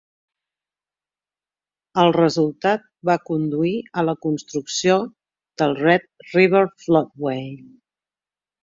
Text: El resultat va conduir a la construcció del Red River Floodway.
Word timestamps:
El 2.03 2.09
resultat 2.15 2.89
va 3.11 3.17
conduir 3.29 3.75
a 4.03 4.07
la 4.09 4.19
construcció 4.29 4.99
del 5.65 5.79
Red 5.85 6.11
River 6.33 6.65
Floodway. 6.85 7.51